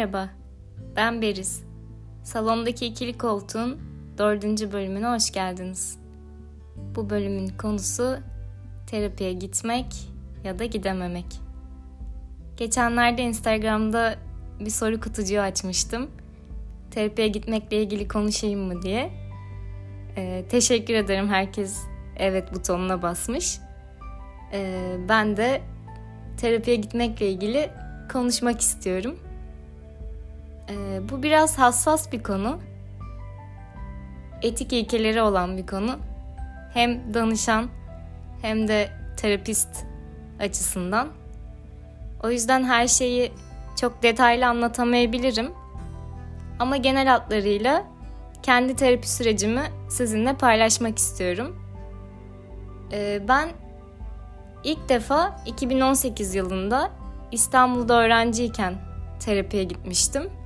[0.00, 0.28] Merhaba,
[0.96, 1.64] ben Beriz.
[2.24, 3.78] Salondaki ikili koltuğun
[4.18, 5.98] dördüncü bölümüne hoş geldiniz.
[6.96, 8.18] Bu bölümün konusu
[8.86, 9.86] terapiye gitmek
[10.44, 11.26] ya da gidememek.
[12.56, 14.14] Geçenlerde Instagram'da
[14.60, 16.10] bir soru kutucuğu açmıştım.
[16.90, 19.10] Terapiye gitmekle ilgili konuşayım mı diye.
[20.16, 21.78] Ee, teşekkür ederim herkes
[22.16, 23.58] evet butonuna basmış.
[24.52, 25.60] Ee, ben de
[26.36, 27.70] terapiye gitmekle ilgili
[28.12, 29.29] konuşmak istiyorum.
[30.70, 32.58] Ee, bu biraz hassas bir konu.
[34.42, 35.96] Etik ilkeleri olan bir konu.
[36.74, 37.68] Hem danışan
[38.42, 39.84] hem de terapist
[40.40, 41.08] açısından.
[42.22, 43.32] O yüzden her şeyi
[43.80, 45.52] çok detaylı anlatamayabilirim.
[46.58, 47.84] Ama genel hatlarıyla
[48.42, 51.56] kendi terapi sürecimi sizinle paylaşmak istiyorum.
[52.92, 53.48] Ee, ben
[54.64, 56.90] ilk defa 2018 yılında
[57.32, 58.74] İstanbul'da öğrenciyken
[59.20, 60.39] terapiye gitmiştim.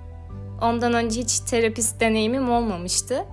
[0.60, 3.24] Ondan önce hiç terapist deneyimim olmamıştı.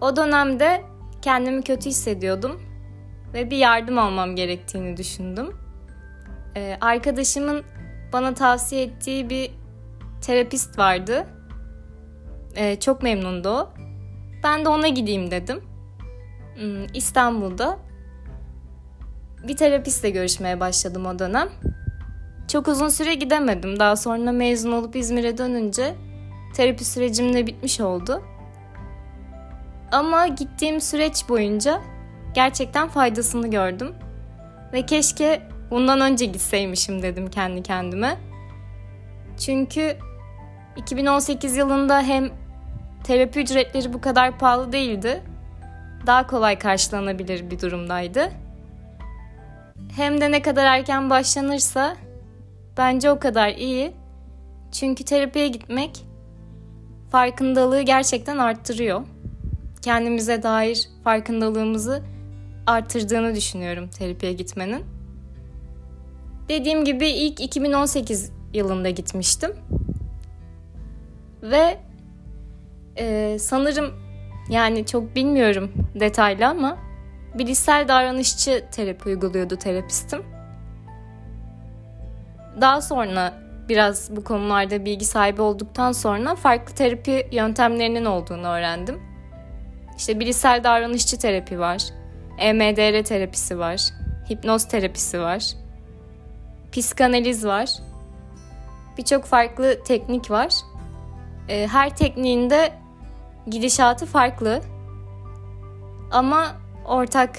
[0.00, 0.82] O dönemde
[1.22, 2.60] kendimi kötü hissediyordum
[3.34, 5.56] ve bir yardım almam gerektiğini düşündüm.
[6.56, 7.64] Ee, arkadaşımın
[8.12, 9.50] bana tavsiye ettiği bir
[10.20, 11.26] terapist vardı.
[12.56, 13.68] Ee, çok memnundu o.
[14.44, 15.60] Ben de ona gideyim dedim.
[16.56, 17.78] Hmm, İstanbul'da
[19.48, 21.48] bir terapistle görüşmeye başladım o dönem.
[22.52, 23.80] Çok uzun süre gidemedim.
[23.80, 25.94] Daha sonra mezun olup İzmir'e dönünce
[26.54, 28.22] terapi sürecim de bitmiş oldu.
[29.92, 31.80] Ama gittiğim süreç boyunca
[32.34, 33.94] gerçekten faydasını gördüm.
[34.72, 38.16] Ve keşke bundan önce gitseymişim dedim kendi kendime.
[39.38, 39.96] Çünkü
[40.76, 42.30] 2018 yılında hem
[43.04, 45.22] terapi ücretleri bu kadar pahalı değildi.
[46.06, 48.30] Daha kolay karşılanabilir bir durumdaydı.
[49.96, 51.96] Hem de ne kadar erken başlanırsa
[52.76, 53.92] bence o kadar iyi.
[54.72, 56.04] Çünkü terapiye gitmek
[57.10, 59.02] farkındalığı gerçekten arttırıyor.
[59.82, 62.02] Kendimize dair farkındalığımızı
[62.66, 64.84] arttırdığını düşünüyorum terapiye gitmenin.
[66.48, 69.52] Dediğim gibi ilk 2018 yılında gitmiştim.
[71.42, 71.78] Ve
[72.96, 73.94] e, sanırım
[74.50, 76.78] yani çok bilmiyorum detaylı ama
[77.34, 80.22] bilişsel davranışçı terapi uyguluyordu terapistim.
[82.60, 83.32] Daha sonra
[83.68, 89.00] biraz bu konularda bilgi sahibi olduktan sonra farklı terapi yöntemlerinin olduğunu öğrendim.
[89.96, 91.82] İşte bilişsel davranışçı terapi var,
[92.38, 93.80] EMDR terapisi var,
[94.30, 95.44] hipnoz terapisi var,
[96.72, 97.70] psikanaliz var.
[98.98, 100.52] Birçok farklı teknik var.
[101.48, 102.72] Ee, her tekniğinde
[103.46, 104.60] gidişatı farklı.
[106.10, 106.46] Ama
[106.86, 107.38] ortak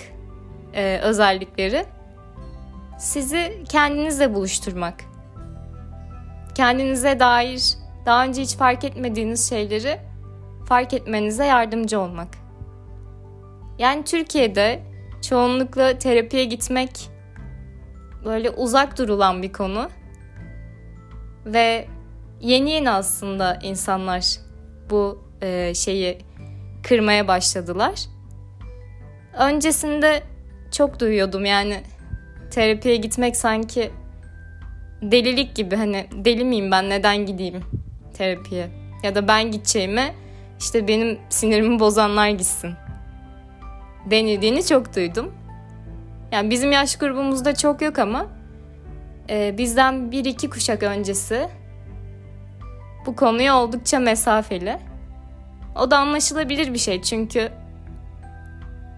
[0.74, 1.86] e, özellikleri
[3.00, 5.11] sizi kendinizle buluşturmak.
[6.62, 7.74] Kendinize dair
[8.06, 10.00] daha önce hiç fark etmediğiniz şeyleri
[10.66, 12.28] fark etmenize yardımcı olmak.
[13.80, 14.84] Yani Türkiye'de
[15.30, 17.10] çoğunlukla terapiye gitmek
[18.26, 19.90] böyle uzak durulan bir konu.
[21.46, 21.88] Ve
[22.42, 24.26] yeni yeni aslında insanlar
[24.90, 26.18] bu e, şeyi
[26.84, 28.06] kırmaya başladılar.
[29.34, 30.24] Öncesinde
[30.72, 31.84] çok duyuyordum yani
[32.52, 33.92] terapiye gitmek sanki
[35.02, 37.62] delilik gibi hani deli miyim ben neden gideyim
[38.14, 38.68] terapiye
[39.04, 40.14] ya da ben gideceğime
[40.60, 42.72] işte benim sinirimi bozanlar gitsin
[44.06, 45.34] denildiğini çok duydum.
[46.32, 48.28] Yani bizim yaş grubumuzda çok yok ama
[49.30, 51.50] e, bizden bir iki kuşak öncesi
[53.06, 54.78] bu konuya oldukça mesafeli.
[55.76, 57.52] O da anlaşılabilir bir şey çünkü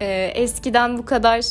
[0.02, 1.42] e, eskiden bu kadar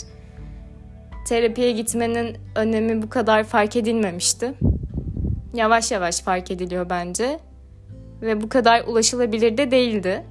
[1.25, 4.55] terapiye gitmenin önemi bu kadar fark edilmemişti.
[5.55, 7.39] Yavaş yavaş fark ediliyor bence
[8.23, 10.25] ve bu kadar ulaşılabilir de değildi.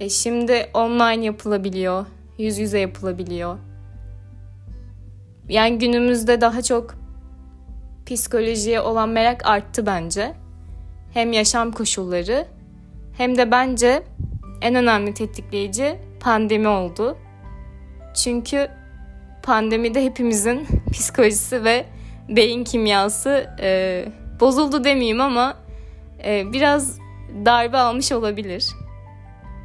[0.00, 2.06] E şimdi online yapılabiliyor,
[2.38, 3.58] yüz yüze yapılabiliyor.
[5.48, 6.94] Yani günümüzde daha çok
[8.06, 10.34] psikolojiye olan merak arttı bence.
[11.14, 12.46] Hem yaşam koşulları
[13.18, 14.02] hem de bence
[14.62, 17.16] en önemli tetikleyici pandemi oldu.
[18.14, 18.68] Çünkü
[19.48, 21.86] pandemide hepimizin psikolojisi ve
[22.28, 24.04] beyin kimyası e,
[24.40, 25.56] bozuldu demeyeyim ama
[26.24, 26.98] e, biraz
[27.44, 28.66] darbe almış olabilir.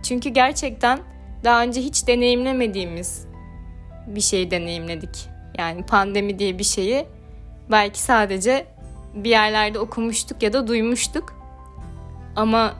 [0.04, 1.00] Çünkü gerçekten
[1.44, 3.28] daha önce hiç deneyimlemediğimiz
[4.08, 5.30] bir şeyi deneyimledik.
[5.58, 7.06] Yani pandemi diye bir şeyi
[7.72, 8.66] belki sadece
[9.14, 11.34] bir yerlerde okumuştuk ya da duymuştuk.
[12.36, 12.74] Ama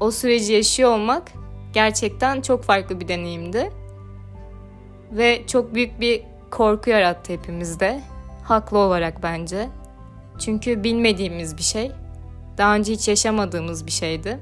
[0.00, 1.32] o süreci yaşıyor olmak
[1.72, 3.70] gerçekten çok farklı bir deneyimdi.
[5.12, 8.00] Ve çok büyük bir korku yarattı hepimizde.
[8.44, 9.68] Haklı olarak bence.
[10.38, 11.92] Çünkü bilmediğimiz bir şey.
[12.58, 14.38] Daha önce hiç yaşamadığımız bir şeydi.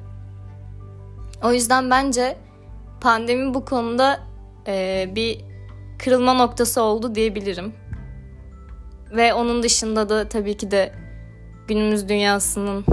[1.43, 2.37] O yüzden bence
[3.01, 4.21] pandemi bu konuda
[4.67, 5.41] e, bir
[5.99, 7.73] kırılma noktası oldu diyebilirim.
[9.11, 10.93] Ve onun dışında da tabii ki de
[11.69, 12.85] günümüz dünyasının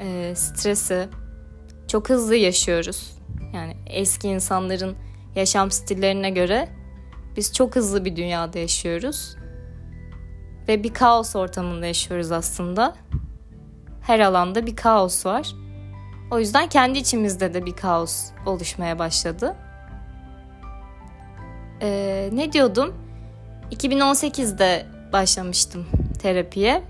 [0.00, 1.08] e, stresi
[1.88, 3.16] çok hızlı yaşıyoruz.
[3.54, 4.96] Yani eski insanların
[5.36, 6.68] yaşam stillerine göre
[7.36, 9.36] biz çok hızlı bir dünyada yaşıyoruz.
[10.68, 12.94] Ve bir kaos ortamında yaşıyoruz aslında.
[14.02, 15.52] Her alanda bir kaos var.
[16.30, 19.56] O yüzden kendi içimizde de bir kaos oluşmaya başladı.
[21.82, 22.94] Ee, ne diyordum?
[23.72, 25.86] 2018'de başlamıştım
[26.22, 26.82] terapiye.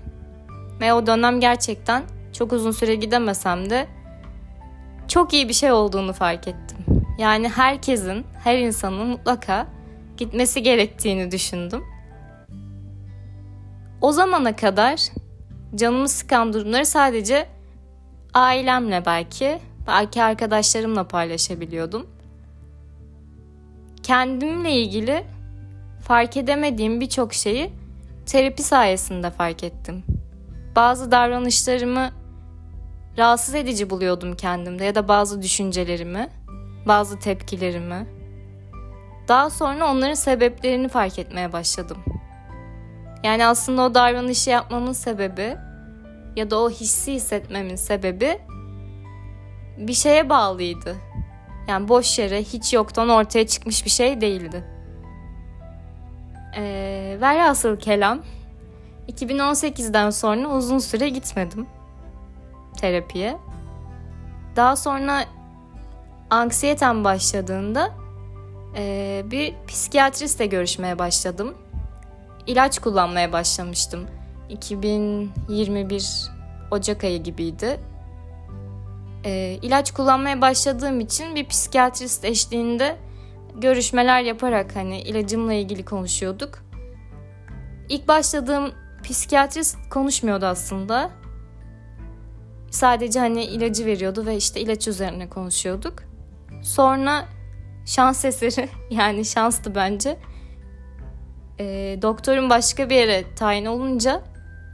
[0.81, 2.03] Ve o dönem gerçekten
[2.33, 3.87] çok uzun süre gidemesem de
[5.07, 6.77] çok iyi bir şey olduğunu fark ettim.
[7.17, 9.67] Yani herkesin, her insanın mutlaka
[10.17, 11.83] gitmesi gerektiğini düşündüm.
[14.01, 15.01] O zamana kadar
[15.75, 17.47] canımı sıkan durumları sadece
[18.33, 22.07] ailemle belki, belki arkadaşlarımla paylaşabiliyordum.
[24.03, 25.23] Kendimle ilgili
[26.01, 27.71] fark edemediğim birçok şeyi
[28.25, 30.03] terapi sayesinde fark ettim.
[30.75, 32.09] Bazı davranışlarımı
[33.17, 36.29] rahatsız edici buluyordum kendimde ya da bazı düşüncelerimi,
[36.87, 38.22] bazı tepkilerimi.
[39.27, 41.97] Daha sonra onların sebeplerini fark etmeye başladım.
[43.23, 45.57] Yani aslında o davranışı yapmamın sebebi
[46.35, 48.41] ya da o hissi hissetmemin sebebi
[49.77, 50.95] bir şeye bağlıydı.
[51.67, 54.63] Yani boş yere hiç yoktan ortaya çıkmış bir şey değildi.
[56.55, 58.19] Ee, velhasıl kelam
[59.09, 61.67] 2018'den sonra uzun süre gitmedim
[62.77, 63.37] terapiye.
[64.55, 65.25] Daha sonra
[66.29, 68.02] anksiyetem başladığında
[68.75, 71.53] e, bir psikiyatristle görüşmeye başladım.
[72.47, 74.07] İlaç kullanmaya başlamıştım.
[74.49, 76.31] 2021
[76.71, 77.79] Ocak ayı gibiydi.
[79.25, 82.97] E, ilaç kullanmaya başladığım için bir psikiyatrist eşliğinde
[83.55, 86.63] görüşmeler yaparak hani ilacımla ilgili konuşuyorduk.
[87.89, 88.71] İlk başladığım
[89.03, 91.11] psikiyatrist konuşmuyordu aslında.
[92.71, 95.93] Sadece hani ilacı veriyordu ve işte ilaç üzerine konuşuyorduk.
[96.63, 97.25] Sonra
[97.85, 100.17] şans eseri yani şanstı bence.
[101.59, 104.21] E, doktorun başka bir yere tayin olunca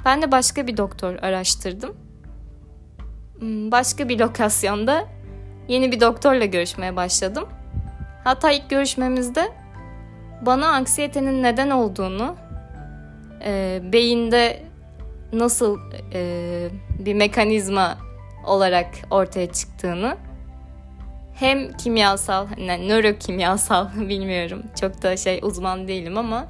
[0.05, 1.97] ben de başka bir doktor araştırdım.
[3.39, 5.07] Hmm, başka bir lokasyonda
[5.67, 7.47] yeni bir doktorla görüşmeye başladım.
[8.23, 9.51] Hatta ilk görüşmemizde
[10.41, 12.35] bana anksiyetenin neden olduğunu,
[13.45, 14.63] e, beyinde
[15.33, 15.79] nasıl
[16.13, 16.69] e,
[16.99, 17.97] bir mekanizma
[18.45, 20.17] olarak ortaya çıktığını
[21.39, 26.47] hem kimyasal, yani nörokimyasal bilmiyorum çok da şey uzman değilim ama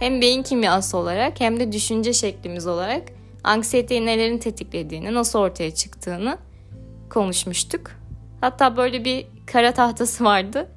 [0.00, 3.02] hem beyin kimyası olarak hem de düşünce şeklimiz olarak
[3.44, 6.38] anksiyeteyi nelerin tetiklediğini, nasıl ortaya çıktığını
[7.10, 7.90] konuşmuştuk.
[8.40, 10.68] Hatta böyle bir kara tahtası vardı.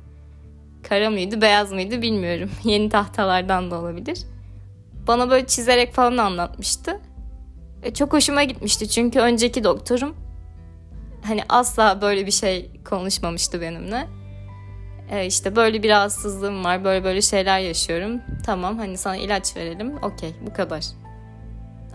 [0.90, 2.50] Kara mıydı, beyaz mıydı bilmiyorum.
[2.64, 4.20] Yeni tahtalardan da olabilir.
[5.08, 7.00] Bana böyle çizerek falan anlatmıştı.
[7.84, 10.27] E, çok hoşuma gitmişti çünkü önceki doktorum
[11.24, 14.08] hani asla böyle bir şey konuşmamıştı benimle.
[15.12, 18.22] E, işte böyle bir rahatsızlığım var, böyle böyle şeyler yaşıyorum.
[18.46, 20.86] Tamam hani sana ilaç verelim, okey bu kadar.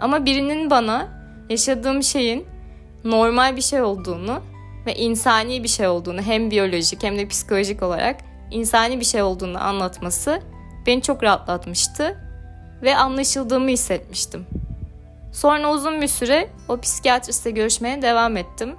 [0.00, 1.08] Ama birinin bana
[1.50, 2.46] yaşadığım şeyin
[3.04, 4.42] normal bir şey olduğunu
[4.86, 8.16] ve insani bir şey olduğunu hem biyolojik hem de psikolojik olarak
[8.50, 10.42] insani bir şey olduğunu anlatması
[10.86, 12.16] beni çok rahatlatmıştı
[12.82, 14.46] ve anlaşıldığımı hissetmiştim.
[15.32, 18.76] Sonra uzun bir süre o psikiyatristle görüşmeye devam ettim.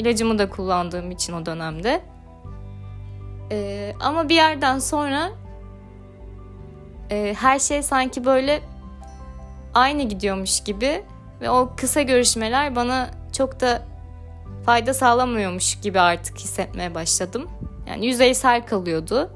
[0.00, 2.00] İlacımı da kullandığım için o dönemde.
[3.52, 5.30] Ee, ama bir yerden sonra
[7.10, 8.62] e, her şey sanki böyle
[9.74, 11.04] aynı gidiyormuş gibi
[11.40, 13.82] ve o kısa görüşmeler bana çok da
[14.66, 17.48] fayda sağlamıyormuş gibi artık hissetmeye başladım.
[17.88, 19.30] Yani yüzeysel kalıyordu.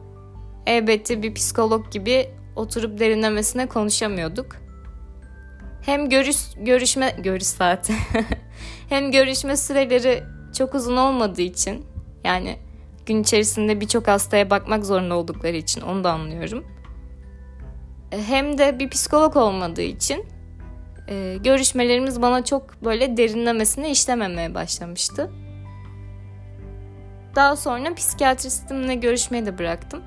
[0.66, 4.56] Elbette bir psikolog gibi oturup derinlemesine konuşamıyorduk.
[5.83, 7.94] Hem görüş görüşme görüş saati
[8.88, 11.84] hem görüşme süreleri çok uzun olmadığı için
[12.25, 12.58] yani
[13.06, 16.64] gün içerisinde birçok hastaya bakmak zorunda oldukları için onu da anlıyorum.
[18.12, 20.26] E, hem de bir psikolog olmadığı için
[21.08, 25.30] e, görüşmelerimiz bana çok böyle derinlemesine işlememeye başlamıştı.
[27.37, 30.02] Daha sonra psikiyatristimle görüşmeyi de bıraktım.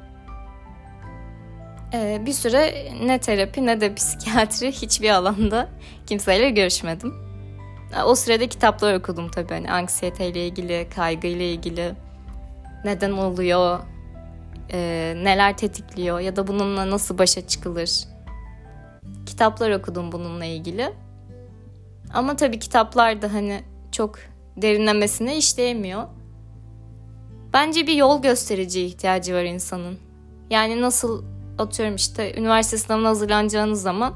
[1.93, 5.69] E, bir süre ne terapi ne de psikiyatri hiçbir alanda
[6.05, 7.26] kimseyle görüşmedim.
[8.05, 11.95] O sırada kitaplar okudum tabii hani anksiyeteyle ilgili, kaygıyla ilgili
[12.85, 13.79] neden oluyor,
[14.71, 18.03] e, neler tetikliyor ya da bununla nasıl başa çıkılır.
[19.25, 20.93] Kitaplar okudum bununla ilgili.
[22.13, 24.19] Ama tabii kitaplar da hani çok
[24.57, 26.03] derinlemesine işleyemiyor.
[27.53, 29.97] Bence bir yol gösterici ihtiyacı var insanın.
[30.49, 31.23] Yani nasıl
[31.57, 34.13] atıyorum işte üniversite sınavına hazırlanacağınız zaman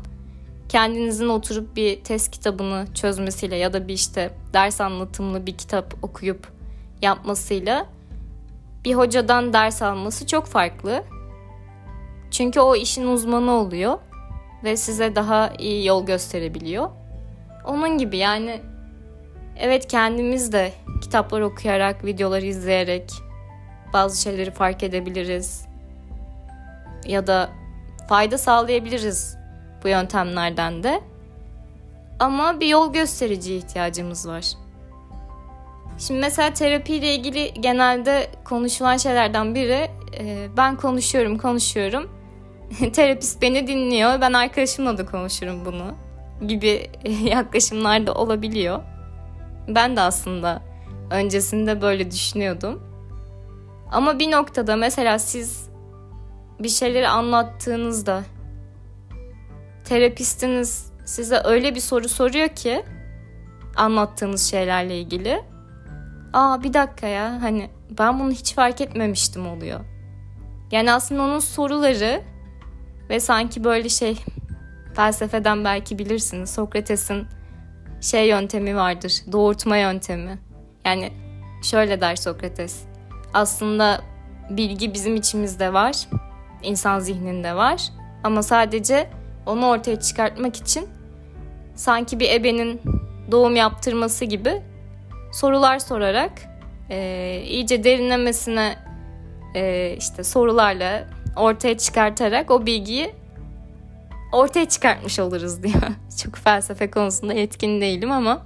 [0.71, 6.47] kendinizin oturup bir test kitabını çözmesiyle ya da bir işte ders anlatımlı bir kitap okuyup
[7.01, 7.85] yapmasıyla
[8.85, 11.03] bir hocadan ders alması çok farklı.
[12.31, 13.99] Çünkü o işin uzmanı oluyor
[14.63, 16.89] ve size daha iyi yol gösterebiliyor.
[17.65, 18.61] Onun gibi yani
[19.57, 23.11] evet kendimiz de kitaplar okuyarak, videoları izleyerek
[23.93, 25.65] bazı şeyleri fark edebiliriz.
[27.05, 27.49] Ya da
[28.09, 29.40] fayda sağlayabiliriz
[29.83, 31.01] bu yöntemlerden de.
[32.19, 34.45] Ama bir yol gösterici ihtiyacımız var.
[35.97, 42.09] Şimdi mesela terapiyle ilgili genelde konuşulan şeylerden biri e, ben konuşuyorum konuşuyorum.
[42.93, 44.21] Terapist beni dinliyor.
[44.21, 45.95] Ben arkadaşımla da konuşurum bunu
[46.47, 46.89] gibi
[47.23, 48.79] yaklaşımlar da olabiliyor.
[49.67, 50.61] Ben de aslında
[51.11, 52.83] öncesinde böyle düşünüyordum.
[53.91, 55.69] Ama bir noktada mesela siz
[56.59, 58.23] bir şeyleri anlattığınızda
[59.91, 62.86] terapistiniz size öyle bir soru soruyor ki
[63.75, 65.41] anlattığınız şeylerle ilgili.
[66.33, 67.69] Aa bir dakika ya hani
[68.00, 69.79] ben bunu hiç fark etmemiştim oluyor.
[70.71, 72.21] Yani aslında onun soruları
[73.10, 74.17] ve sanki böyle şey
[74.95, 77.27] felsefeden belki bilirsiniz Sokrates'in
[78.01, 80.39] şey yöntemi vardır doğurtma yöntemi.
[80.86, 81.13] Yani
[81.63, 82.83] şöyle der Sokrates
[83.33, 84.01] aslında
[84.50, 85.95] bilgi bizim içimizde var
[86.63, 87.89] insan zihninde var
[88.24, 90.89] ama sadece onu ortaya çıkartmak için
[91.75, 92.81] sanki bir ebenin
[93.31, 94.62] doğum yaptırması gibi
[95.33, 96.31] sorular sorarak
[96.89, 98.75] e, iyice derinlemesine
[99.55, 103.13] e, işte sorularla ortaya çıkartarak o bilgiyi
[104.31, 105.81] ortaya çıkartmış oluruz diyor.
[106.24, 108.41] çok felsefe konusunda etkin değilim ama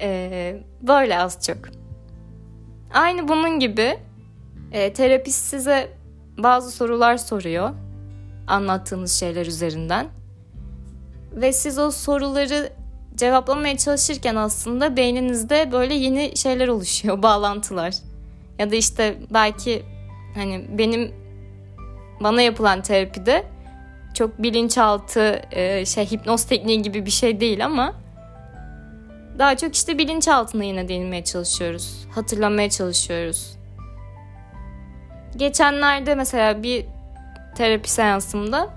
[0.00, 1.58] e, böyle az çok.
[2.94, 3.98] Aynı bunun gibi
[4.72, 5.88] e, terapist size
[6.38, 7.70] bazı sorular soruyor
[8.48, 10.06] anlattığınız şeyler üzerinden.
[11.32, 12.72] Ve siz o soruları
[13.14, 17.94] cevaplamaya çalışırken aslında beyninizde böyle yeni şeyler oluşuyor, bağlantılar.
[18.58, 19.82] Ya da işte belki
[20.34, 21.12] hani benim
[22.20, 23.46] bana yapılan terapide
[24.14, 27.94] çok bilinçaltı e, şey hipnoz tekniği gibi bir şey değil ama
[29.38, 32.06] daha çok işte bilinçaltına yine değinmeye çalışıyoruz.
[32.14, 33.58] Hatırlamaya çalışıyoruz.
[35.36, 36.86] Geçenlerde mesela bir
[37.56, 38.70] terapi seansımda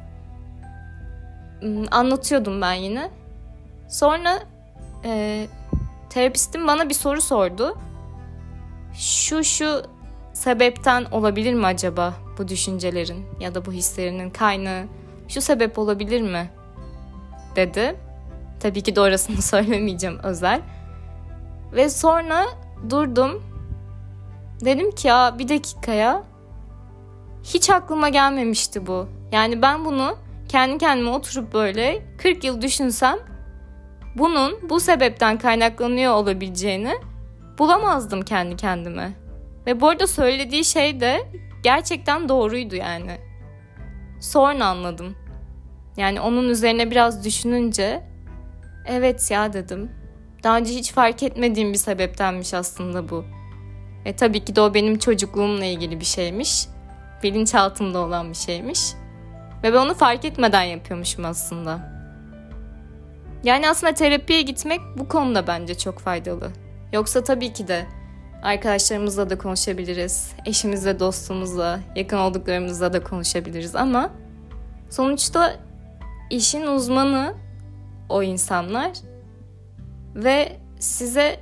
[1.91, 3.11] anlatıyordum ben yine.
[3.89, 4.39] Sonra
[5.05, 5.47] e,
[6.09, 7.77] terapistim bana bir soru sordu.
[8.93, 9.83] Şu şu
[10.33, 14.85] sebepten olabilir mi acaba bu düşüncelerin ya da bu hislerinin kaynağı
[15.27, 16.49] şu sebep olabilir mi
[17.55, 17.95] dedi.
[18.59, 20.61] Tabii ki doğrusunu söylemeyeceğim özel.
[21.73, 22.45] Ve sonra
[22.89, 23.43] durdum.
[24.65, 26.23] Dedim ki ya bir dakikaya
[27.43, 29.07] hiç aklıma gelmemişti bu.
[29.31, 30.17] Yani ben bunu
[30.49, 33.17] kendi kendime oturup böyle 40 yıl düşünsem
[34.15, 36.93] bunun bu sebepten kaynaklanıyor olabileceğini
[37.57, 39.13] bulamazdım kendi kendime.
[39.67, 41.27] Ve bu arada söylediği şey de
[41.63, 43.17] gerçekten doğruydu yani.
[44.21, 45.15] Sonra anladım.
[45.97, 48.03] Yani onun üzerine biraz düşününce
[48.85, 49.91] evet ya dedim.
[50.43, 53.25] Daha önce hiç fark etmediğim bir sebeptenmiş aslında bu.
[54.05, 56.67] E tabii ki de o benim çocukluğumla ilgili bir şeymiş.
[57.23, 58.93] Bilinçaltımda olan bir şeymiş.
[59.63, 61.91] Ve ben onu fark etmeden yapıyormuşum aslında.
[63.43, 66.51] Yani aslında terapiye gitmek bu konuda bence çok faydalı.
[66.93, 67.85] Yoksa tabii ki de
[68.43, 70.31] arkadaşlarımızla da konuşabiliriz.
[70.45, 74.09] Eşimizle, dostumuzla, yakın olduklarımızla da konuşabiliriz ama
[74.89, 75.55] sonuçta
[76.29, 77.33] işin uzmanı
[78.09, 78.91] o insanlar
[80.15, 81.39] ve size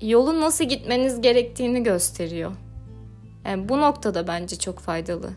[0.00, 2.52] yolu nasıl gitmeniz gerektiğini gösteriyor.
[3.44, 5.30] Yani bu noktada bence çok faydalı.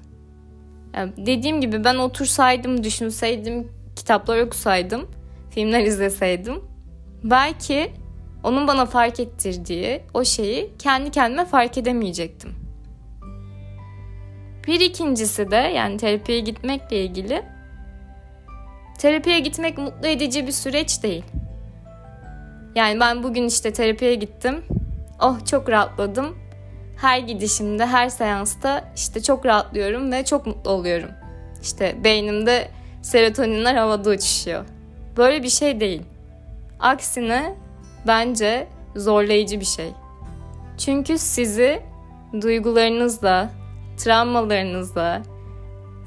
[0.93, 5.11] Yani dediğim gibi ben otursaydım, düşünseydim, kitaplar okusaydım,
[5.49, 6.61] filmler izleseydim
[7.23, 7.91] belki
[8.43, 12.55] onun bana fark ettirdiği o şeyi kendi kendime fark edemeyecektim.
[14.67, 17.45] Bir ikincisi de yani terapiye gitmekle ilgili
[18.99, 21.23] terapiye gitmek mutlu edici bir süreç değil.
[22.75, 24.63] Yani ben bugün işte terapiye gittim.
[25.21, 26.46] Oh çok rahatladım
[26.97, 31.09] her gidişimde, her seansta işte çok rahatlıyorum ve çok mutlu oluyorum.
[31.61, 32.67] İşte beynimde
[33.01, 34.65] serotoninler havada uçuşuyor.
[35.17, 36.01] Böyle bir şey değil.
[36.79, 37.55] Aksine
[38.07, 39.89] bence zorlayıcı bir şey.
[40.77, 41.83] Çünkü sizi
[42.41, 43.49] duygularınızla,
[43.97, 45.21] travmalarınızla,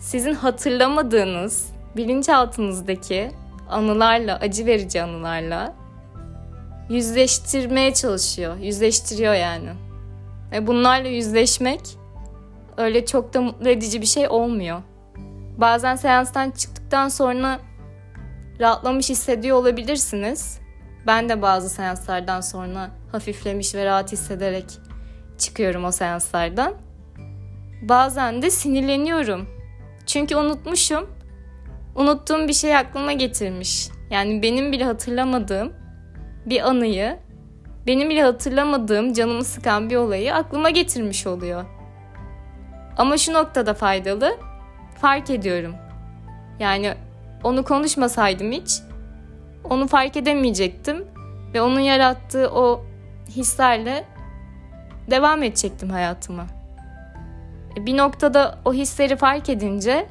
[0.01, 3.31] sizin hatırlamadığınız bilinçaltınızdaki
[3.71, 5.75] anılarla, acı verici anılarla
[6.89, 8.57] yüzleştirmeye çalışıyor.
[8.57, 9.69] Yüzleştiriyor yani.
[10.53, 11.81] Ve bunlarla yüzleşmek
[12.77, 14.83] öyle çok da mutlu edici bir şey olmuyor.
[15.57, 17.61] Bazen seanstan çıktıktan sonra
[18.61, 20.61] rahatlamış hissediyor olabilirsiniz.
[21.07, 24.65] Ben de bazı seanslardan sonra hafiflemiş ve rahat hissederek
[25.39, 26.75] çıkıyorum o seanslardan.
[27.83, 29.49] Bazen de sinirleniyorum.
[30.07, 31.11] Çünkü unutmuşum.
[31.95, 33.89] Unuttuğum bir şey aklıma getirmiş.
[34.11, 35.73] Yani benim bile hatırlamadığım
[36.47, 37.19] bir anıyı,
[37.87, 41.65] benim bile hatırlamadığım canımı sıkan bir olayı aklıma getirmiş oluyor.
[42.97, 44.37] Ama şu noktada faydalı.
[45.01, 45.75] Fark ediyorum.
[46.59, 46.95] Yani
[47.45, 48.81] onu konuşmasaydım hiç
[49.65, 51.05] onu fark edemeyecektim
[51.55, 52.85] ve onun yarattığı o
[53.29, 54.05] hislerle
[55.11, 56.47] devam edecektim hayatıma.
[57.77, 60.07] E, bir noktada o hisleri fark edince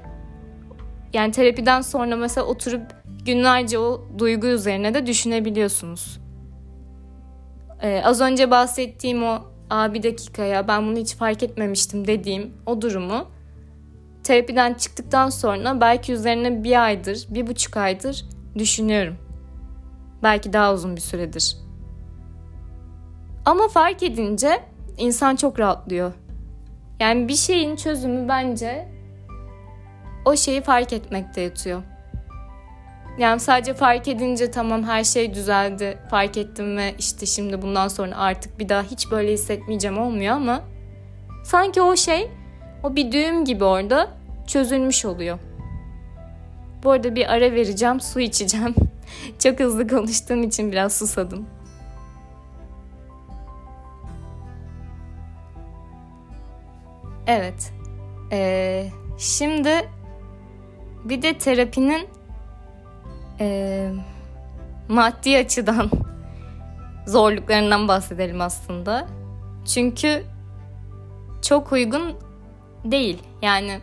[1.13, 2.81] yani terapiden sonra mesela oturup
[3.25, 6.19] günlerce o duygu üzerine de düşünebiliyorsunuz.
[7.81, 12.81] Ee, az önce bahsettiğim o Aa, bir dakika ben bunu hiç fark etmemiştim dediğim o
[12.81, 13.27] durumu
[14.23, 19.17] terapiden çıktıktan sonra belki üzerine bir aydır, bir buçuk aydır düşünüyorum.
[20.23, 21.57] Belki daha uzun bir süredir.
[23.45, 24.59] Ama fark edince
[24.97, 26.13] insan çok rahatlıyor.
[26.99, 28.87] Yani bir şeyin çözümü bence
[30.25, 31.83] o şeyi fark etmekte yatıyor.
[33.19, 38.17] Yani sadece fark edince tamam her şey düzeldi, fark ettim ve işte şimdi bundan sonra
[38.17, 40.61] artık bir daha hiç böyle hissetmeyeceğim olmuyor ama
[41.43, 42.31] sanki o şey
[42.83, 44.09] o bir düğüm gibi orada
[44.47, 45.39] çözülmüş oluyor.
[46.83, 48.75] Bu arada bir ara vereceğim, su içeceğim.
[49.39, 51.45] Çok hızlı konuştuğum için biraz susadım.
[57.27, 57.73] Evet.
[58.31, 59.89] Ee, şimdi
[61.03, 62.18] bir de terapinin
[63.39, 63.89] e,
[64.87, 65.89] maddi açıdan
[67.07, 69.07] zorluklarından bahsedelim aslında.
[69.73, 70.23] Çünkü
[71.41, 72.15] çok uygun
[72.85, 73.23] değil.
[73.41, 73.79] Yani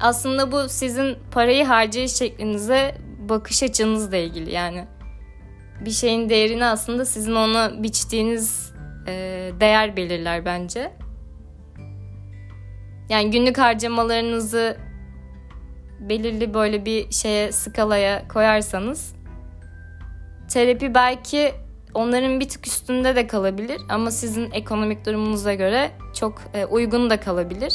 [0.00, 2.94] aslında bu sizin parayı harcayış şeklinize
[3.28, 4.52] bakış açınızla ilgili.
[4.52, 4.84] Yani
[5.84, 8.72] bir şeyin değerini aslında sizin ona biçtiğiniz
[9.06, 9.12] e,
[9.60, 10.92] değer belirler bence.
[13.08, 14.76] Yani günlük harcamalarınızı
[16.00, 19.14] belirli böyle bir şeye skalaya koyarsanız
[20.48, 21.54] terapi belki
[21.94, 27.20] onların bir tık üstünde de kalabilir ama sizin ekonomik durumunuza göre çok e, uygun da
[27.20, 27.74] kalabilir.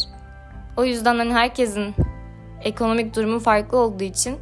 [0.77, 1.95] O yüzden hani herkesin
[2.61, 4.37] ekonomik durumu farklı olduğu için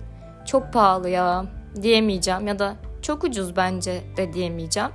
[0.46, 1.46] çok pahalı ya
[1.82, 4.90] diyemeyeceğim ya da çok ucuz bence de diyemeyeceğim.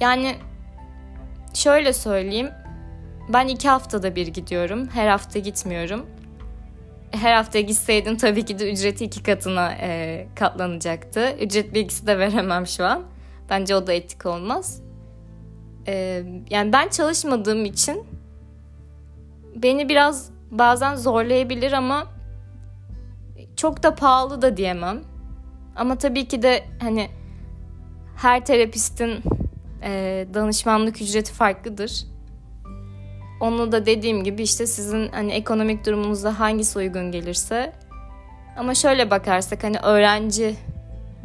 [0.00, 0.34] Yani
[1.54, 2.50] şöyle söyleyeyim.
[3.28, 4.88] Ben iki haftada bir gidiyorum.
[4.88, 6.06] Her hafta gitmiyorum.
[7.10, 11.36] Her hafta gitseydim tabii ki de ücreti iki katına e, katlanacaktı.
[11.40, 13.02] Ücret bilgisi de veremem şu an.
[13.50, 14.82] Bence o da etik olmaz.
[15.86, 18.06] E, yani ben çalışmadığım için
[19.56, 22.06] beni biraz bazen zorlayabilir ama
[23.56, 25.00] çok da pahalı da diyemem.
[25.76, 27.10] Ama tabii ki de hani
[28.16, 29.22] her terapistin
[29.82, 32.06] e, danışmanlık ücreti farklıdır.
[33.40, 37.72] Onu da dediğim gibi işte sizin hani ekonomik durumunuzda hangisi uygun gelirse.
[38.56, 40.56] Ama şöyle bakarsak hani öğrenci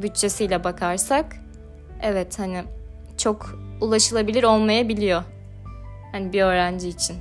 [0.02, 1.36] bütçesiyle bakarsak
[2.02, 2.64] evet hani
[3.18, 5.24] çok ulaşılabilir olmayabiliyor.
[6.12, 7.16] Hani bir öğrenci için.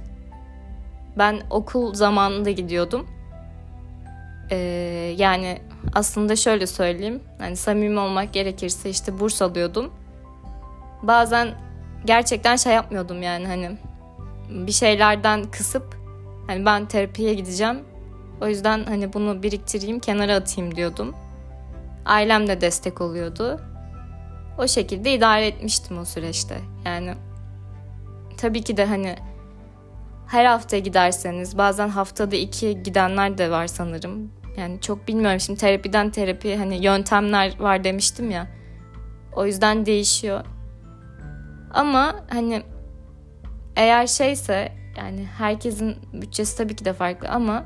[1.18, 3.06] Ben okul zamanında gidiyordum.
[4.50, 4.56] Ee,
[5.16, 5.58] yani
[5.94, 7.22] aslında şöyle söyleyeyim.
[7.38, 9.90] Hani samimi olmak gerekirse işte burs alıyordum.
[11.02, 11.48] Bazen
[12.04, 13.70] gerçekten şey yapmıyordum yani hani
[14.48, 15.96] bir şeylerden kısıp
[16.46, 17.78] hani ben terapiye gideceğim.
[18.40, 21.14] O yüzden hani bunu biriktireyim, kenara atayım diyordum.
[22.04, 23.60] Ailem de destek oluyordu.
[24.58, 26.58] O şekilde idare etmiştim o süreçte.
[26.84, 27.14] Yani
[28.36, 29.16] tabii ki de hani
[30.26, 34.30] her hafta giderseniz bazen haftada iki gidenler de var sanırım.
[34.56, 38.46] Yani çok bilmiyorum şimdi terapiden terapi hani yöntemler var demiştim ya.
[39.36, 40.44] O yüzden değişiyor.
[41.74, 42.62] Ama hani
[43.76, 47.64] eğer şeyse yani herkesin bütçesi tabii ki de farklı ama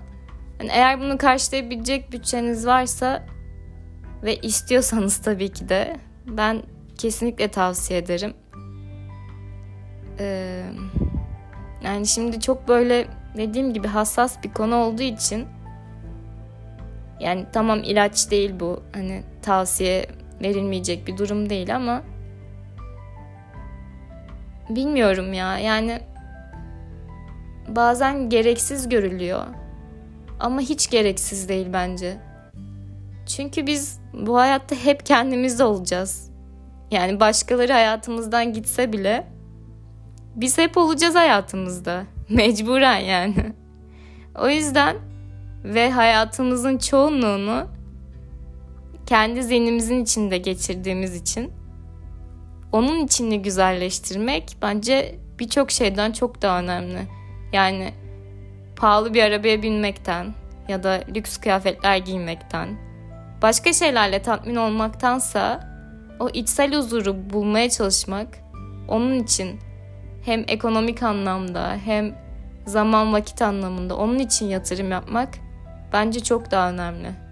[0.59, 3.27] hani eğer bunu karşılayabilecek bütçeniz varsa
[4.23, 6.62] ve istiyorsanız tabii ki de ben
[6.99, 8.35] kesinlikle tavsiye ederim.
[10.21, 10.64] Ee,
[11.83, 15.47] yani şimdi çok böyle dediğim gibi hassas bir konu olduğu için
[17.21, 18.83] yani tamam ilaç değil bu.
[18.92, 20.07] Hani tavsiye
[20.42, 22.03] verilmeyecek bir durum değil ama
[24.70, 25.59] bilmiyorum ya.
[25.59, 26.00] Yani
[27.68, 29.46] bazen gereksiz görülüyor.
[30.40, 32.16] Ama hiç gereksiz değil bence.
[33.26, 36.31] Çünkü biz bu hayatta hep kendimizde olacağız.
[36.90, 39.26] Yani başkaları hayatımızdan gitse bile
[40.37, 42.04] biz hep olacağız hayatımızda.
[42.28, 43.52] Mecburen yani.
[44.38, 44.96] O yüzden
[45.64, 47.66] ve hayatımızın çoğunluğunu
[49.07, 51.58] kendi zihnimizin içinde geçirdiğimiz için
[52.72, 56.98] onun içini güzelleştirmek bence birçok şeyden çok daha önemli.
[57.52, 57.92] Yani
[58.76, 60.35] pahalı bir arabaya binmekten
[60.68, 62.68] ya da lüks kıyafetler giymekten,
[63.42, 65.68] başka şeylerle tatmin olmaktansa
[66.20, 68.28] o içsel huzuru bulmaya çalışmak
[68.88, 69.61] onun için
[70.24, 72.14] hem ekonomik anlamda hem
[72.66, 75.28] zaman vakit anlamında onun için yatırım yapmak
[75.92, 77.28] bence çok daha önemli.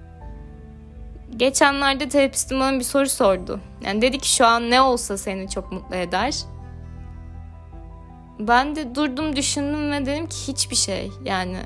[1.37, 3.61] Geçenlerde terapistim bana bir soru sordu.
[3.85, 6.37] Yani dedi ki şu an ne olsa seni çok mutlu eder.
[8.39, 11.59] Ben de durdum düşündüm ve dedim ki hiçbir şey yani.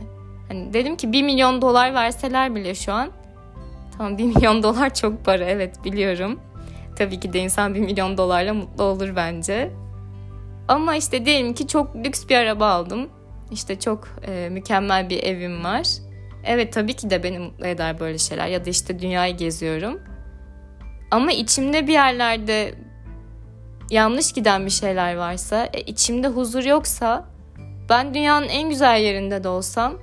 [0.48, 3.10] Hani dedim ki bir milyon dolar verseler bile şu an.
[3.96, 6.40] Tamam bir milyon dolar çok para evet biliyorum.
[6.96, 9.70] Tabii ki de insan bir milyon dolarla mutlu olur bence.
[10.68, 13.08] Ama işte diyelim ki çok lüks bir araba aldım.
[13.50, 15.86] İşte çok e, mükemmel bir evim var.
[16.44, 20.00] Evet tabii ki de beni mutlu eder böyle şeyler ya da işte dünyayı geziyorum.
[21.10, 22.74] Ama içimde bir yerlerde
[23.90, 27.24] yanlış giden bir şeyler varsa, e, içimde huzur yoksa
[27.88, 29.94] ben dünyanın en güzel yerinde de olsam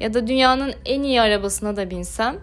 [0.00, 2.36] ya da dünyanın en iyi arabasına da binsem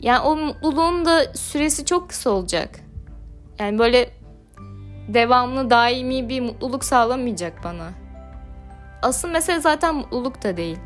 [0.00, 2.80] yani o mutluluğun da süresi çok kısa olacak.
[3.58, 4.10] Yani böyle
[5.08, 7.90] devamlı daimi bir mutluluk sağlamayacak bana.
[9.02, 10.78] Asıl mesele zaten mutluluk da değil.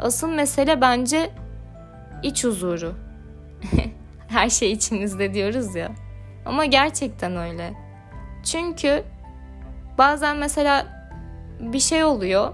[0.00, 1.30] Asıl mesele bence
[2.22, 2.94] iç huzuru.
[4.28, 5.92] Her şey içimizde diyoruz ya.
[6.46, 7.74] Ama gerçekten öyle.
[8.44, 9.04] Çünkü
[9.98, 10.86] bazen mesela
[11.60, 12.52] bir şey oluyor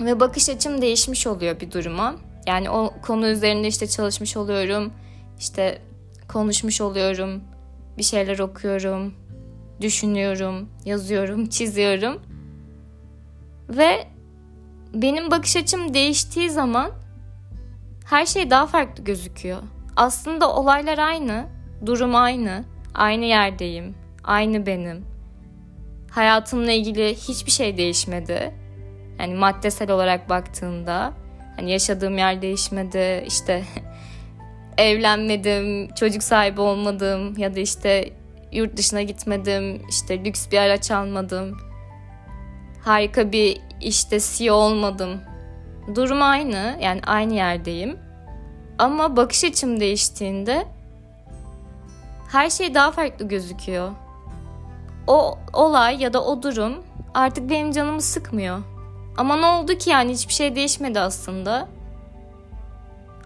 [0.00, 2.14] ve bakış açım değişmiş oluyor bir duruma.
[2.46, 4.92] Yani o konu üzerinde işte çalışmış oluyorum.
[5.38, 5.78] işte
[6.28, 7.40] konuşmuş oluyorum.
[7.98, 9.14] Bir şeyler okuyorum.
[9.80, 12.22] Düşünüyorum, yazıyorum, çiziyorum.
[13.68, 14.06] Ve
[14.94, 16.90] benim bakış açım değiştiği zaman
[18.04, 19.62] her şey daha farklı gözüküyor.
[19.96, 21.46] Aslında olaylar aynı,
[21.86, 25.04] durum aynı, aynı yerdeyim, aynı benim.
[26.10, 28.54] Hayatımla ilgili hiçbir şey değişmedi.
[29.18, 31.12] Yani maddesel olarak baktığında
[31.56, 33.24] hani yaşadığım yer değişmedi.
[33.26, 33.64] İşte
[34.78, 38.10] evlenmedim, çocuk sahibi olmadım ya da işte
[38.52, 41.71] yurt dışına gitmedim, işte lüks bir araç almadım.
[42.84, 45.20] Harika bir işte CEO olmadım.
[45.94, 47.98] Durum aynı, yani aynı yerdeyim.
[48.78, 50.66] Ama bakış açım değiştiğinde
[52.28, 53.90] her şey daha farklı gözüküyor.
[55.06, 56.74] O olay ya da o durum
[57.14, 58.58] artık benim canımı sıkmıyor.
[59.16, 61.68] Ama ne oldu ki yani hiçbir şey değişmedi aslında.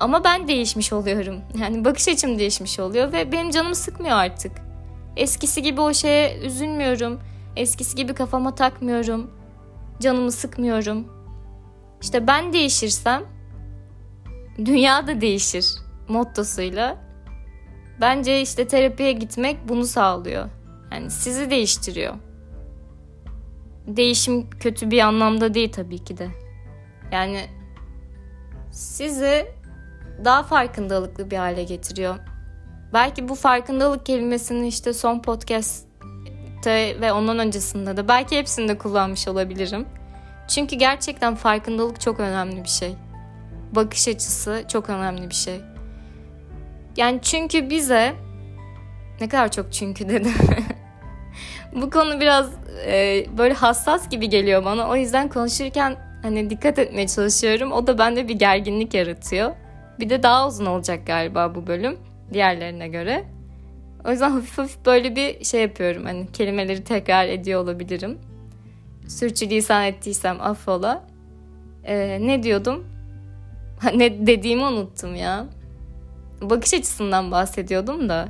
[0.01, 1.41] Ama ben değişmiş oluyorum.
[1.61, 4.53] Yani bakış açım değişmiş oluyor ve benim canımı sıkmıyor artık.
[5.17, 7.21] Eskisi gibi o şeye üzülmüyorum.
[7.57, 9.31] Eskisi gibi kafama takmıyorum.
[10.01, 11.07] Canımı sıkmıyorum.
[12.03, 13.23] İşte ben değişirsem
[14.65, 15.67] dünya da değişir
[16.09, 16.97] mottosuyla.
[18.01, 20.49] Bence işte terapiye gitmek bunu sağlıyor.
[20.93, 22.15] Yani sizi değiştiriyor.
[23.87, 26.29] Değişim kötü bir anlamda değil tabii ki de.
[27.13, 27.41] Yani
[28.71, 29.47] sizi
[30.25, 32.17] daha farkındalıklı bir hale getiriyor.
[32.93, 35.19] Belki bu farkındalık kelimesini işte son
[36.57, 39.87] podcast'te ve ondan öncesinde de belki hepsinde kullanmış olabilirim.
[40.49, 42.95] Çünkü gerçekten farkındalık çok önemli bir şey.
[43.73, 45.61] Bakış açısı çok önemli bir şey.
[46.97, 48.15] Yani çünkü bize
[49.21, 50.35] ne kadar çok çünkü dedim.
[51.73, 52.51] bu konu biraz
[52.87, 54.89] e, böyle hassas gibi geliyor bana.
[54.89, 57.73] O yüzden konuşurken hani dikkat etmeye çalışıyorum.
[57.73, 59.51] O da bende bir gerginlik yaratıyor.
[60.01, 61.99] Bir de daha uzun olacak galiba bu bölüm
[62.33, 63.36] diğerlerine göre.
[64.07, 66.05] O yüzden hafif hafif böyle bir şey yapıyorum.
[66.05, 68.19] Hani kelimeleri tekrar ediyor olabilirim.
[69.09, 71.05] Sürçülisan ettiysem affola.
[71.85, 72.85] Ee, ne diyordum?
[73.95, 75.47] ne dediğimi unuttum ya.
[76.43, 78.29] Bakış açısından bahsediyordum da.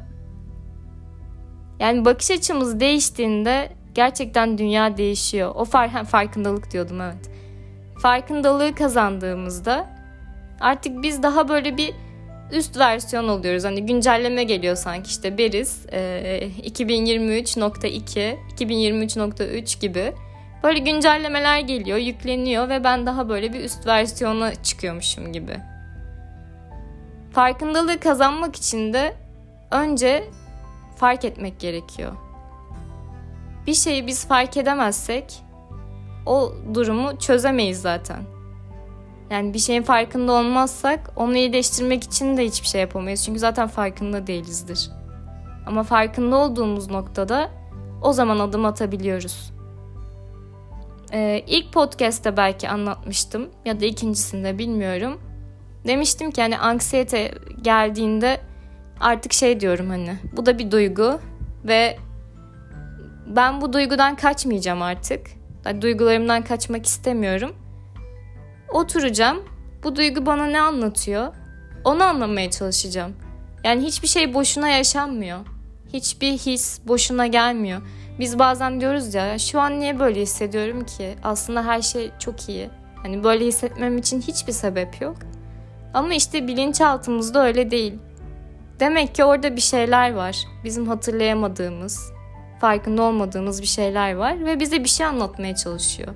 [1.81, 5.53] Yani bakış açımız değiştiğinde gerçekten dünya değişiyor.
[5.55, 7.31] O far farkındalık diyordum evet.
[7.99, 9.87] Farkındalığı kazandığımızda
[10.61, 11.95] artık biz daha böyle bir
[12.53, 13.65] üst versiyon oluyoruz.
[13.65, 20.13] Hani güncelleme geliyor sanki işte Beriz e, 2023.2, 2023.3 gibi.
[20.63, 25.57] Böyle güncellemeler geliyor, yükleniyor ve ben daha böyle bir üst versiyona çıkıyormuşum gibi.
[27.33, 29.15] Farkındalığı kazanmak için de
[29.71, 30.25] önce
[30.97, 32.13] fark etmek gerekiyor.
[33.67, 35.43] Bir şeyi biz fark edemezsek
[36.27, 38.36] o durumu çözemeyiz zaten.
[39.31, 43.25] Yani bir şeyin farkında olmazsak onu iyileştirmek için de hiçbir şey yapamayız.
[43.25, 44.91] Çünkü zaten farkında değilizdir.
[45.67, 47.51] Ama farkında olduğumuz noktada
[48.03, 49.53] o zaman adım atabiliyoruz.
[51.12, 55.21] Ee, ilk podcast'te belki anlatmıştım ya da ikincisinde bilmiyorum.
[55.87, 58.41] Demiştim ki hani anksiyete geldiğinde
[59.01, 61.21] artık şey diyorum hani bu da bir duygu
[61.65, 61.99] ve
[63.27, 65.27] ben bu duygudan kaçmayacağım artık.
[65.65, 67.53] Yani duygularımdan kaçmak istemiyorum.
[68.73, 69.45] Oturacağım.
[69.85, 71.35] Bu duygu bana ne anlatıyor?
[71.85, 73.13] Onu anlamaya çalışacağım.
[73.65, 75.39] Yani hiçbir şey boşuna yaşanmıyor.
[75.93, 77.81] Hiçbir his boşuna gelmiyor.
[78.19, 81.15] Biz bazen diyoruz ya şu an niye böyle hissediyorum ki?
[81.23, 82.71] Aslında her şey çok iyi.
[83.03, 85.17] Hani böyle hissetmem için hiçbir sebep yok.
[85.95, 87.95] Ama işte bilinçaltımızda öyle değil.
[88.81, 90.45] Demek ki orada bir şeyler var.
[90.65, 92.13] Bizim hatırlayamadığımız,
[92.61, 96.15] farkında olmadığımız bir şeyler var ve bize bir şey anlatmaya çalışıyor.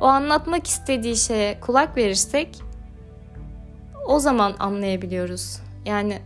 [0.00, 2.62] O anlatmak istediği şeye kulak verirsek
[4.06, 5.60] o zaman anlayabiliyoruz.
[5.86, 6.18] Yani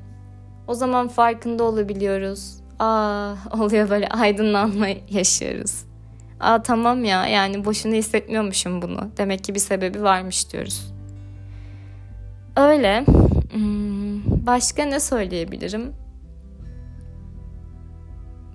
[0.66, 2.56] o zaman farkında olabiliyoruz.
[2.78, 5.84] Aa oluyor böyle aydınlanma yaşıyoruz.
[6.40, 9.10] Aa tamam ya yani boşuna hissetmiyormuşum bunu.
[9.16, 10.94] Demek ki bir sebebi varmış diyoruz.
[12.56, 13.04] Öyle.
[13.52, 15.92] Hmm, başka ne söyleyebilirim?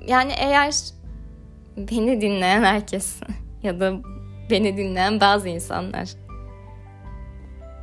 [0.08, 0.74] Yani eğer
[1.78, 3.20] beni dinleyen herkes
[3.64, 3.94] ya da
[4.50, 6.10] beni dinleyen bazı insanlar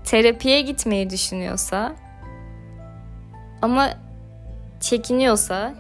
[0.05, 1.97] terapiye gitmeyi düşünüyorsa
[3.63, 3.91] ama
[4.81, 5.75] çekiniyorsa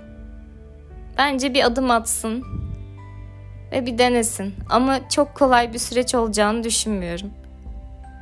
[1.18, 2.44] bence bir adım atsın
[3.72, 4.54] ve bir denesin.
[4.70, 7.30] Ama çok kolay bir süreç olacağını düşünmüyorum.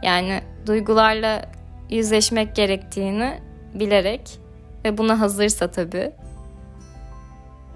[0.03, 1.43] Yani duygularla
[1.91, 3.41] yüzleşmek gerektiğini
[3.75, 4.39] bilerek
[4.85, 6.13] ve buna hazırsa tabii.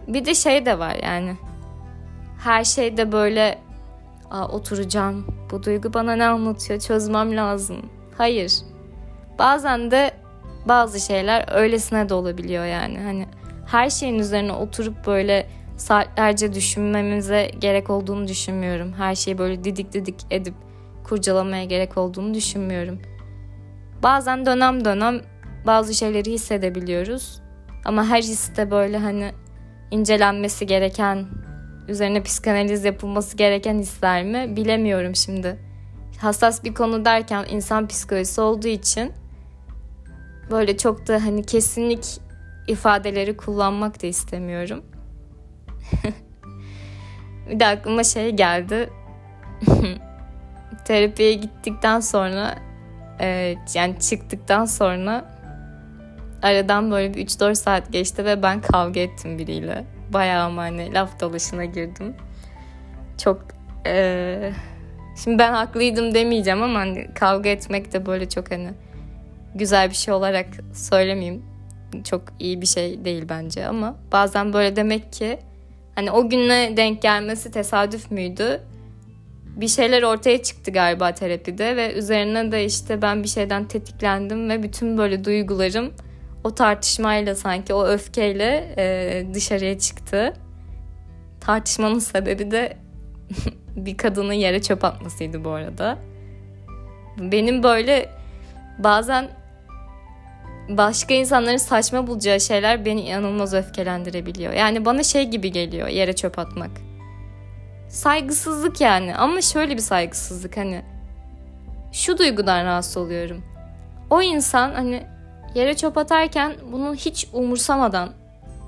[0.08, 1.36] Bir de şey de var yani.
[2.38, 3.58] Her şeyde böyle
[4.30, 5.26] Aa, oturacağım.
[5.50, 6.80] Bu duygu bana ne anlatıyor?
[6.80, 7.76] Çözmem lazım.
[8.18, 8.52] Hayır.
[9.38, 10.10] Bazen de
[10.68, 12.98] bazı şeyler öylesine de olabiliyor yani.
[12.98, 13.26] Hani
[13.66, 18.92] her şeyin üzerine oturup böyle saatlerce düşünmemize gerek olduğunu düşünmüyorum.
[18.92, 20.54] Her şeyi böyle didik didik edip
[21.04, 22.98] kurcalamaya gerek olduğunu düşünmüyorum.
[24.02, 25.20] Bazen dönem dönem
[25.66, 27.42] bazı şeyleri hissedebiliyoruz.
[27.84, 29.32] Ama her hisse böyle hani
[29.90, 31.26] incelenmesi gereken,
[31.88, 35.58] üzerine psikanaliz yapılması gereken hisler mi bilemiyorum şimdi.
[36.18, 39.12] Hassas bir konu derken insan psikolojisi olduğu için
[40.50, 42.06] böyle çok da hani kesinlik
[42.68, 44.84] ifadeleri kullanmak da istemiyorum.
[47.50, 48.90] bir de aklıma şey geldi.
[50.84, 52.54] Terapiye gittikten sonra
[53.20, 55.38] e, yani çıktıktan sonra
[56.42, 59.84] aradan böyle bir 3-4 saat geçti ve ben kavga ettim biriyle.
[60.12, 62.14] Bayağı ama hani laf dalışına girdim.
[63.18, 63.44] Çok
[63.86, 64.52] e,
[65.24, 68.70] şimdi ben haklıydım demeyeceğim ama hani kavga etmek de böyle çok hani
[69.54, 71.42] güzel bir şey olarak söylemeyeyim.
[72.04, 75.38] Çok iyi bir şey değil bence ama bazen böyle demek ki
[75.94, 78.60] hani o günle denk gelmesi tesadüf müydü?
[79.56, 84.62] Bir şeyler ortaya çıktı galiba terapide ve üzerine de işte ben bir şeyden tetiklendim ve
[84.62, 85.92] bütün böyle duygularım
[86.48, 90.34] o tartışmayla sanki o öfkeyle e, dışarıya çıktı.
[91.40, 92.76] Tartışmanın sebebi de
[93.76, 95.98] bir kadının yere çöp atmasıydı bu arada.
[97.18, 98.10] Benim böyle
[98.78, 99.28] bazen
[100.68, 104.52] başka insanların saçma bulacağı şeyler beni inanılmaz öfkelendirebiliyor.
[104.52, 106.70] Yani bana şey gibi geliyor yere çöp atmak.
[107.88, 110.82] Saygısızlık yani ama şöyle bir saygısızlık hani
[111.92, 113.42] şu duygudan rahatsız oluyorum.
[114.10, 115.17] O insan hani
[115.54, 118.12] yere çöp atarken bunu hiç umursamadan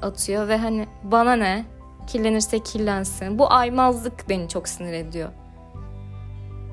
[0.03, 1.65] atıyor ve hani bana ne
[2.07, 3.39] kirlenirse kirlensin.
[3.39, 5.29] Bu aymazlık beni çok sinir ediyor.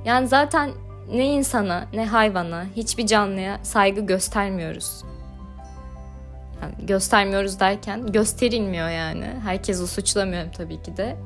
[0.06, 0.72] Yani zaten
[1.12, 5.04] ne insana ne hayvana hiçbir canlıya saygı göstermiyoruz.
[6.62, 9.26] Yani göstermiyoruz derken gösterilmiyor yani.
[9.44, 11.18] Herkesi suçlamıyorum tabii ki de.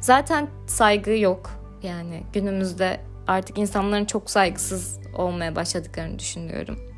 [0.00, 1.50] Zaten saygı yok.
[1.82, 6.89] Yani günümüzde artık insanların çok saygısız olmaya başladıklarını düşünüyorum.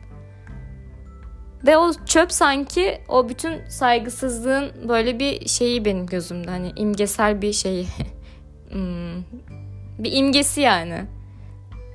[1.67, 6.51] Ve o çöp sanki o bütün saygısızlığın böyle bir şeyi benim gözümde.
[6.51, 7.87] Hani imgesel bir şeyi.
[8.73, 9.23] Hmm,
[9.99, 11.05] bir imgesi yani.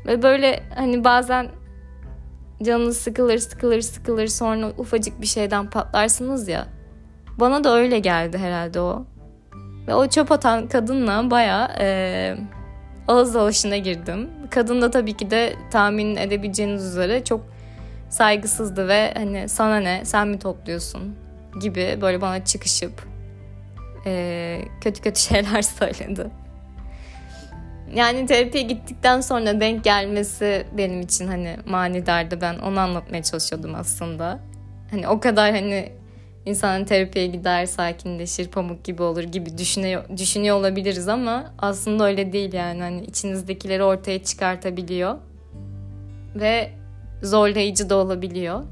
[0.05, 1.47] Ve böyle hani bazen
[2.63, 6.67] canınız sıkılır sıkılır sıkılır sonra ufacık bir şeyden patlarsınız ya.
[7.39, 9.05] Bana da öyle geldi herhalde o.
[9.87, 12.37] Ve o çöp atan kadınla baya e,
[13.07, 14.29] ağız alışına girdim.
[14.49, 17.41] Kadın da tabii ki de tahmin edebileceğiniz üzere çok
[18.09, 21.15] saygısızdı ve hani sana ne sen mi topluyorsun
[21.61, 23.07] gibi böyle bana çıkışıp
[24.05, 26.27] e, kötü kötü şeyler söyledi.
[27.95, 32.41] Yani terapiye gittikten sonra denk gelmesi benim için hani manidardı.
[32.41, 34.39] Ben onu anlatmaya çalışıyordum aslında.
[34.91, 35.91] Hani o kadar hani
[36.45, 42.53] insanın terapiye gider, sakinleşir, pamuk gibi olur gibi düşünüyor, düşünüyor olabiliriz ama aslında öyle değil
[42.53, 42.81] yani.
[42.81, 45.15] Hani içinizdekileri ortaya çıkartabiliyor.
[46.35, 46.71] Ve
[47.23, 48.63] zorlayıcı da olabiliyor.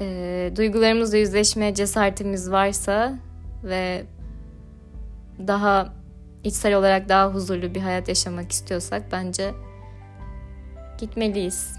[0.00, 3.18] E, duygularımızla yüzleşmeye cesaretimiz varsa
[3.64, 4.04] ve
[5.46, 5.92] daha
[6.44, 9.50] içsel olarak daha huzurlu bir hayat yaşamak istiyorsak bence
[10.98, 11.76] gitmeliyiz.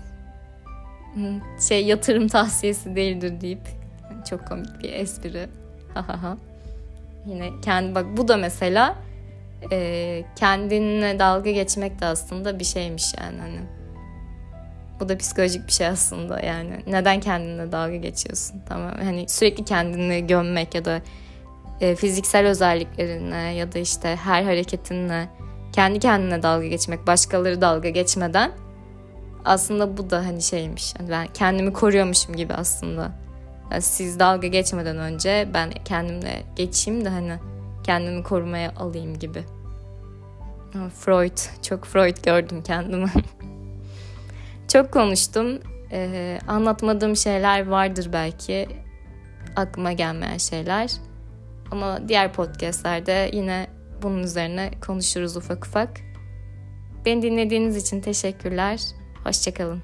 [1.68, 3.62] Şey yatırım tavsiyesi değildir deyip
[4.30, 5.48] çok komik bir espri.
[5.94, 6.38] Ha ha ha.
[7.26, 8.96] Yine kendi bak bu da mesela
[9.72, 13.60] e, kendinle dalga geçmek de aslında bir şeymiş yani hani.
[15.00, 16.84] Bu da psikolojik bir şey aslında yani.
[16.88, 18.62] Neden kendinle dalga geçiyorsun?
[18.70, 21.02] Tamam hani sürekli kendini gömmek ya da
[21.82, 25.30] e, fiziksel özelliklerine ya da işte her hareketinle
[25.74, 28.52] kendi kendine dalga geçmek, başkaları dalga geçmeden
[29.46, 30.94] aslında bu da hani şeymiş.
[31.00, 33.12] Yani ben kendimi koruyormuşum gibi aslında.
[33.72, 37.34] Yani siz dalga geçmeden önce ben kendimle geçeyim de hani
[37.84, 39.44] kendimi korumaya alayım gibi.
[41.00, 43.12] Freud, çok Freud gördüm kendimi.
[44.68, 45.60] çok konuştum.
[45.92, 48.68] Ee, anlatmadığım şeyler vardır belki.
[49.56, 50.92] Aklıma gelmeyen şeyler.
[51.72, 53.68] Ama diğer podcastlerde yine
[54.02, 55.90] bunun üzerine konuşuruz ufak ufak.
[57.06, 58.82] Beni dinlediğiniz için teşekkürler.
[59.24, 59.82] Hoşçakalın.